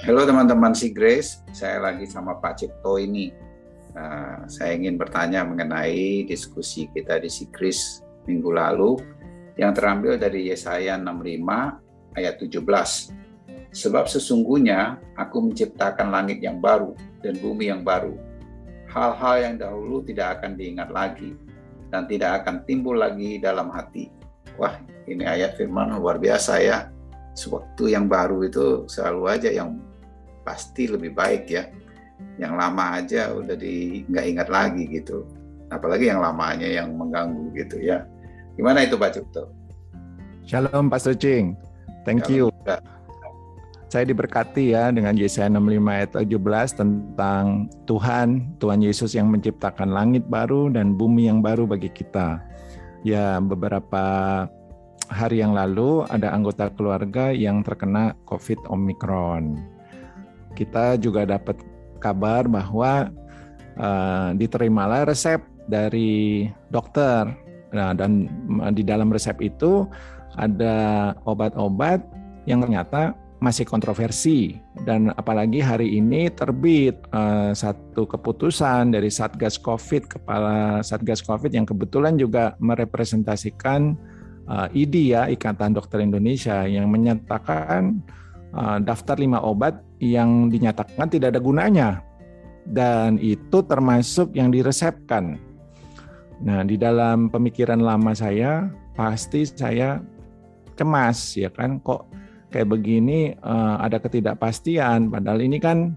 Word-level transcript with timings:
Halo 0.00 0.24
teman-teman 0.24 0.72
si 0.72 0.96
Grace, 0.96 1.44
saya 1.52 1.76
lagi 1.76 2.08
sama 2.08 2.40
Pak 2.40 2.56
Cipto 2.56 2.96
ini. 2.96 3.36
Uh, 3.92 4.48
saya 4.48 4.72
ingin 4.72 4.96
bertanya 4.96 5.44
mengenai 5.44 6.24
diskusi 6.24 6.88
kita 6.88 7.20
di 7.20 7.28
si 7.28 7.44
Grace 7.52 8.00
minggu 8.24 8.48
lalu 8.48 8.96
yang 9.60 9.76
terambil 9.76 10.16
dari 10.16 10.48
Yesaya 10.48 10.96
65 10.96 12.16
ayat 12.16 12.34
17. 12.40 13.76
Sebab 13.76 14.08
sesungguhnya 14.08 14.96
aku 15.20 15.52
menciptakan 15.52 16.08
langit 16.08 16.40
yang 16.40 16.64
baru 16.64 16.96
dan 17.20 17.36
bumi 17.36 17.68
yang 17.68 17.84
baru. 17.84 18.16
Hal-hal 18.88 19.36
yang 19.52 19.54
dahulu 19.60 20.00
tidak 20.00 20.40
akan 20.40 20.56
diingat 20.56 20.88
lagi 20.88 21.36
dan 21.92 22.08
tidak 22.08 22.40
akan 22.40 22.64
timbul 22.64 22.96
lagi 22.96 23.36
dalam 23.36 23.68
hati. 23.68 24.08
Wah, 24.56 24.80
ini 25.04 25.28
ayat 25.28 25.60
firman 25.60 25.92
luar 25.92 26.16
biasa 26.16 26.56
ya 26.64 26.88
sewaktu 27.34 27.94
yang 27.94 28.10
baru 28.10 28.42
itu 28.44 28.84
selalu 28.90 29.22
aja 29.30 29.50
yang 29.52 29.78
pasti 30.42 30.88
lebih 30.88 31.12
baik 31.12 31.44
ya. 31.50 31.68
Yang 32.36 32.52
lama 32.56 32.84
aja 33.00 33.32
udah 33.32 33.56
di 33.56 34.04
nggak 34.08 34.26
ingat 34.36 34.48
lagi 34.48 34.84
gitu. 34.88 35.24
Apalagi 35.70 36.10
yang 36.10 36.20
lamanya 36.20 36.66
yang 36.66 36.92
mengganggu 36.96 37.54
gitu 37.54 37.78
ya. 37.80 38.04
Gimana 38.58 38.84
itu 38.84 38.98
Pak 38.98 39.10
Cipto? 39.16 39.48
Shalom 40.44 40.90
Pak 40.90 41.00
Sucing. 41.00 41.54
Thank 42.02 42.26
Shalom, 42.26 42.50
you. 42.50 42.64
Pak. 42.66 43.00
Saya 43.90 44.06
diberkati 44.06 44.70
ya 44.70 44.94
dengan 44.94 45.18
Yesaya 45.18 45.50
65 45.50 45.82
ayat 45.90 46.10
17 46.14 46.78
tentang 46.78 47.66
Tuhan, 47.90 48.54
Tuhan 48.62 48.80
Yesus 48.86 49.18
yang 49.18 49.34
menciptakan 49.34 49.90
langit 49.90 50.30
baru 50.30 50.70
dan 50.70 50.94
bumi 50.94 51.26
yang 51.26 51.42
baru 51.42 51.66
bagi 51.66 51.90
kita. 51.90 52.38
Ya, 53.02 53.42
beberapa 53.42 54.46
hari 55.10 55.42
yang 55.42 55.58
lalu 55.58 56.06
ada 56.06 56.30
anggota 56.30 56.70
keluarga 56.70 57.34
yang 57.34 57.66
terkena 57.66 58.14
COVID 58.30 58.70
Omicron. 58.70 59.58
Kita 60.54 60.98
juga 61.00 61.24
dapat 61.24 61.60
kabar 62.00 62.48
bahwa 62.48 63.12
uh, 63.76 64.30
diterimalah 64.34 65.08
resep 65.08 65.40
dari 65.70 66.48
dokter. 66.72 67.30
Nah, 67.70 67.94
dan 67.94 68.26
di 68.74 68.82
dalam 68.82 69.14
resep 69.14 69.38
itu 69.38 69.86
ada 70.34 71.10
obat-obat 71.22 72.02
yang 72.48 72.64
ternyata 72.64 73.14
masih 73.40 73.64
kontroversi 73.64 74.60
dan 74.84 75.16
apalagi 75.16 75.64
hari 75.64 75.96
ini 75.96 76.28
terbit 76.28 77.00
uh, 77.16 77.56
satu 77.56 78.04
keputusan 78.04 78.92
dari 78.92 79.08
Satgas 79.08 79.56
Covid 79.56 80.12
kepala 80.12 80.84
Satgas 80.84 81.24
Covid 81.24 81.48
yang 81.48 81.64
kebetulan 81.64 82.20
juga 82.20 82.52
merepresentasikan 82.60 83.96
uh, 84.44 84.68
IDI 84.76 85.16
ya 85.16 85.22
Ikatan 85.32 85.72
Dokter 85.72 86.04
Indonesia 86.04 86.68
yang 86.68 86.92
menyatakan 86.92 88.04
daftar 88.82 89.14
lima 89.14 89.38
obat 89.42 89.78
yang 90.02 90.50
dinyatakan 90.50 91.06
tidak 91.06 91.36
ada 91.36 91.40
gunanya. 91.42 91.88
Dan 92.66 93.16
itu 93.18 93.64
termasuk 93.64 94.36
yang 94.36 94.52
diresepkan. 94.52 95.40
Nah, 96.40 96.64
di 96.64 96.78
dalam 96.78 97.28
pemikiran 97.28 97.80
lama 97.80 98.14
saya 98.14 98.68
pasti 98.94 99.48
saya 99.48 99.98
cemas 100.78 101.34
ya 101.34 101.50
kan? 101.50 101.82
Kok 101.82 102.08
kayak 102.52 102.68
begini 102.70 103.34
uh, 103.42 103.80
ada 103.80 103.98
ketidakpastian? 103.98 105.10
Padahal 105.10 105.40
ini 105.44 105.58
kan 105.58 105.96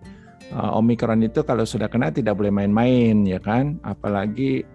uh, 0.55 0.77
Omikron 0.79 1.23
itu 1.23 1.45
kalau 1.45 1.67
sudah 1.67 1.87
kena 1.87 2.09
tidak 2.09 2.39
boleh 2.39 2.51
main-main 2.51 3.23
ya 3.27 3.39
kan? 3.41 3.77
Apalagi 3.83 4.65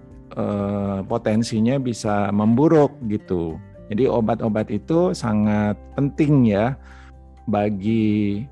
potensinya 1.09 1.81
bisa 1.83 2.31
memburuk 2.31 2.95
gitu. 3.11 3.59
Jadi 3.91 4.07
obat-obat 4.07 4.71
itu 4.71 5.11
sangat 5.17 5.75
penting 5.97 6.53
ya 6.53 6.77
bagi 7.49 8.45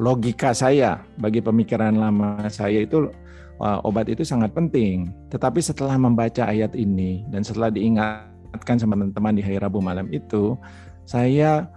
logika 0.00 0.56
saya, 0.56 1.04
bagi 1.20 1.44
pemikiran 1.44 1.92
lama 1.92 2.48
saya 2.48 2.80
itu 2.88 3.12
obat 3.60 4.08
itu 4.08 4.24
sangat 4.24 4.56
penting. 4.56 5.12
Tetapi 5.28 5.60
setelah 5.60 6.00
membaca 6.00 6.48
ayat 6.48 6.72
ini 6.72 7.28
dan 7.28 7.44
setelah 7.44 7.68
diingatkan 7.68 8.80
sama 8.80 8.96
teman-teman 8.96 9.36
di 9.36 9.44
hari 9.44 9.60
Rabu 9.60 9.84
malam 9.84 10.08
itu, 10.08 10.56
saya 11.04 11.68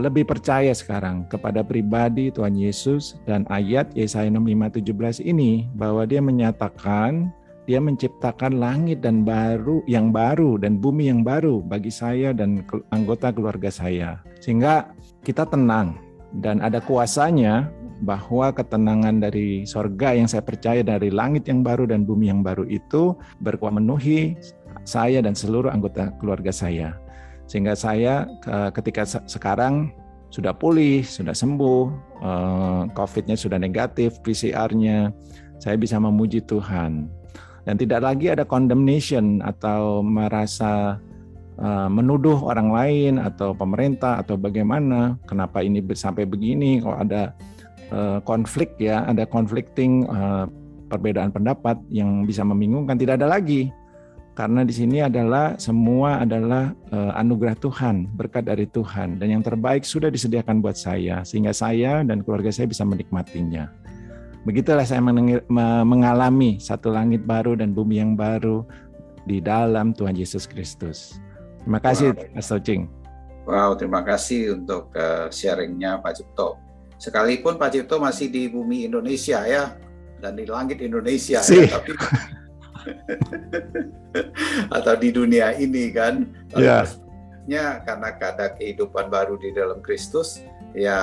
lebih 0.00 0.24
percaya 0.24 0.72
sekarang 0.72 1.26
kepada 1.28 1.60
pribadi 1.66 2.30
Tuhan 2.30 2.54
Yesus 2.56 3.18
dan 3.26 3.42
ayat 3.52 3.90
Yesaya 3.92 4.30
65:17 4.30 5.20
ini 5.26 5.66
bahwa 5.74 6.06
dia 6.06 6.22
menyatakan 6.22 7.28
dia 7.66 7.82
menciptakan 7.82 8.62
langit 8.62 9.02
dan 9.02 9.26
baru 9.26 9.82
yang 9.90 10.14
baru 10.14 10.54
dan 10.56 10.78
bumi 10.78 11.10
yang 11.10 11.26
baru 11.26 11.58
bagi 11.66 11.90
saya 11.90 12.30
dan 12.30 12.62
anggota 12.94 13.34
keluarga 13.34 13.68
saya. 13.68 14.22
Sehingga 14.38 14.94
kita 15.26 15.50
tenang 15.50 15.98
dan 16.38 16.62
ada 16.62 16.78
kuasanya 16.78 17.66
bahwa 18.06 18.54
ketenangan 18.54 19.18
dari 19.18 19.66
sorga 19.66 20.14
yang 20.14 20.30
saya 20.30 20.46
percaya 20.46 20.86
dari 20.86 21.10
langit 21.10 21.50
yang 21.50 21.66
baru 21.66 21.90
dan 21.90 22.06
bumi 22.06 22.30
yang 22.30 22.46
baru 22.46 22.62
itu 22.70 23.18
berkuat 23.42 23.74
memenuhi 23.74 24.38
saya 24.86 25.18
dan 25.18 25.34
seluruh 25.34 25.68
anggota 25.74 26.14
keluarga 26.22 26.54
saya. 26.54 26.94
Sehingga 27.50 27.74
saya 27.74 28.30
ketika 28.74 29.02
sekarang 29.26 29.90
sudah 30.30 30.54
pulih, 30.54 31.06
sudah 31.06 31.32
sembuh, 31.32 31.82
eh, 32.22 32.82
COVID-nya 32.94 33.38
sudah 33.38 33.56
negatif, 33.56 34.18
PCR-nya, 34.26 35.14
saya 35.56 35.76
bisa 35.80 35.96
memuji 35.96 36.44
Tuhan 36.44 37.08
dan 37.66 37.74
tidak 37.74 38.00
lagi 38.06 38.30
ada 38.30 38.46
condemnation 38.46 39.42
atau 39.42 40.00
merasa 40.00 41.02
uh, 41.58 41.90
menuduh 41.90 42.38
orang 42.46 42.70
lain 42.70 43.12
atau 43.18 43.52
pemerintah 43.52 44.22
atau 44.22 44.38
bagaimana 44.38 45.18
kenapa 45.26 45.60
ini 45.60 45.82
sampai 45.92 46.24
begini 46.24 46.78
kalau 46.80 46.96
ada 47.02 47.34
uh, 47.90 48.22
konflik 48.22 48.78
ya 48.78 49.02
ada 49.04 49.26
conflicting 49.26 50.06
uh, 50.06 50.46
perbedaan 50.86 51.34
pendapat 51.34 51.74
yang 51.90 52.22
bisa 52.22 52.46
membingungkan 52.46 52.94
tidak 52.94 53.18
ada 53.18 53.26
lagi 53.26 53.74
karena 54.36 54.68
di 54.68 54.74
sini 54.76 55.00
adalah 55.00 55.56
semua 55.56 56.20
adalah 56.20 56.76
uh, 56.92 57.16
anugerah 57.16 57.56
Tuhan, 57.56 58.04
berkat 58.20 58.44
dari 58.44 58.68
Tuhan 58.68 59.16
dan 59.16 59.32
yang 59.32 59.40
terbaik 59.40 59.80
sudah 59.80 60.12
disediakan 60.12 60.60
buat 60.60 60.76
saya 60.76 61.24
sehingga 61.24 61.56
saya 61.56 62.04
dan 62.04 62.20
keluarga 62.20 62.52
saya 62.52 62.68
bisa 62.68 62.84
menikmatinya. 62.84 63.72
Begitulah 64.46 64.86
saya 64.86 65.02
mengalami 65.82 66.62
satu 66.62 66.94
langit 66.94 67.26
baru 67.26 67.58
dan 67.58 67.74
bumi 67.74 67.98
yang 67.98 68.14
baru 68.14 68.62
di 69.26 69.42
dalam 69.42 69.90
Tuhan 69.90 70.14
Yesus 70.14 70.46
Kristus. 70.46 71.18
Terima 71.66 71.82
kasih, 71.82 72.14
wow. 72.14 72.30
Mas 72.30 72.46
Tocing. 72.46 72.86
Wow, 73.42 73.74
terima 73.74 74.06
kasih 74.06 74.54
untuk 74.54 74.94
uh, 74.94 75.26
sharingnya 75.34 75.98
Pak 75.98 76.22
Cipto. 76.22 76.62
Sekalipun 76.94 77.58
Pak 77.58 77.74
Cipto 77.74 77.98
masih 77.98 78.30
di 78.30 78.46
bumi 78.46 78.86
Indonesia 78.86 79.42
ya, 79.42 79.74
dan 80.22 80.38
di 80.38 80.46
langit 80.46 80.78
Indonesia 80.78 81.42
si. 81.42 81.66
ya, 81.66 81.82
tapi 81.82 81.90
atau 84.78 84.94
di 84.94 85.10
dunia 85.10 85.58
ini 85.58 85.90
kan. 85.90 86.22
Ya. 86.54 86.86
Yeah. 87.50 87.82
Karena 87.82 88.14
ada 88.14 88.54
kehidupan 88.54 89.10
baru 89.10 89.42
di 89.42 89.50
dalam 89.50 89.82
Kristus, 89.82 90.38
ya 90.76 91.00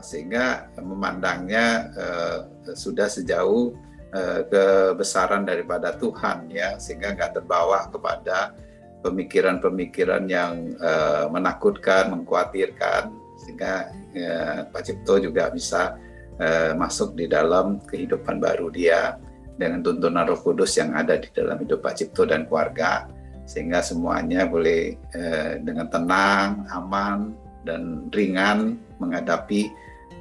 sehingga 0.00 0.72
memandangnya 0.80 1.92
uh, 1.92 2.38
sudah 2.72 3.04
sejauh 3.04 3.76
uh, 4.16 4.40
kebesaran 4.48 5.44
daripada 5.44 5.92
Tuhan 6.00 6.48
ya. 6.48 6.80
Sehingga 6.80 7.12
nggak 7.12 7.36
terbawa 7.36 7.92
kepada 7.92 8.56
pemikiran-pemikiran 9.04 10.24
yang 10.24 10.72
uh, 10.80 11.28
menakutkan, 11.28 12.16
mengkhawatirkan. 12.16 13.12
Sehingga 13.44 13.92
uh, 13.92 14.58
Pak 14.72 14.82
Cipto 14.88 15.20
juga 15.20 15.52
bisa 15.52 16.00
uh, 16.40 16.72
masuk 16.72 17.12
di 17.12 17.28
dalam 17.28 17.76
kehidupan 17.84 18.40
baru 18.40 18.72
dia 18.72 19.20
dengan 19.60 19.84
tuntunan 19.84 20.24
Roh 20.24 20.40
Kudus 20.40 20.80
yang 20.80 20.96
ada 20.96 21.20
di 21.20 21.28
dalam 21.36 21.60
hidup 21.60 21.84
Pak 21.84 22.00
Cipto 22.00 22.24
dan 22.24 22.48
keluarga. 22.48 23.04
Sehingga 23.44 23.84
semuanya 23.84 24.48
boleh 24.48 24.96
uh, 25.12 25.60
dengan 25.60 25.92
tenang, 25.92 26.64
aman 26.72 27.36
dan 27.68 28.08
ringan 28.08 28.80
menghadapi 29.00 29.72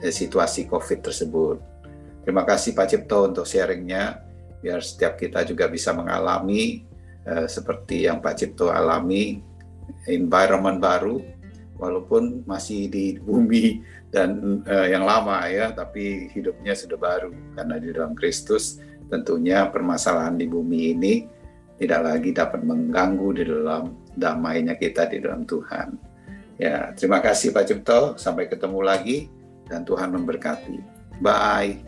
eh, 0.01 0.13
situasi 0.13 0.65
COVID 0.65 0.99
tersebut. 1.03 1.57
Terima 2.23 2.47
kasih 2.47 2.73
Pak 2.73 2.87
Cipto 2.89 3.27
untuk 3.27 3.45
sharingnya, 3.45 4.23
biar 4.63 4.79
setiap 4.83 5.19
kita 5.19 5.43
juga 5.43 5.67
bisa 5.67 5.91
mengalami 5.91 6.83
eh, 7.27 7.47
seperti 7.47 8.07
yang 8.07 8.23
Pak 8.23 8.35
Cipto 8.39 8.71
alami, 8.71 9.43
environment 10.07 10.79
baru, 10.79 11.19
walaupun 11.79 12.43
masih 12.43 12.91
di 12.91 13.17
bumi 13.19 13.81
dan 14.11 14.61
eh, 14.67 14.93
yang 14.95 15.07
lama 15.07 15.47
ya, 15.47 15.71
tapi 15.71 16.27
hidupnya 16.31 16.75
sudah 16.75 16.97
baru 16.99 17.31
karena 17.55 17.75
di 17.79 17.87
dalam 17.91 18.13
Kristus 18.15 18.79
tentunya 19.09 19.65
permasalahan 19.67 20.37
di 20.37 20.45
bumi 20.45 20.79
ini 20.93 21.13
tidak 21.79 22.01
lagi 22.03 22.35
dapat 22.35 22.61
mengganggu 22.61 23.27
di 23.39 23.43
dalam 23.47 23.83
damainya 24.13 24.75
kita 24.75 25.07
di 25.07 25.23
dalam 25.23 25.47
Tuhan. 25.47 26.08
Ya, 26.59 26.91
terima 26.91 27.23
kasih 27.23 27.55
Pak 27.55 27.65
Cipto. 27.71 28.19
Sampai 28.19 28.51
ketemu 28.51 28.83
lagi 28.83 29.31
dan 29.71 29.87
Tuhan 29.87 30.11
memberkati. 30.11 30.83
Bye. 31.23 31.79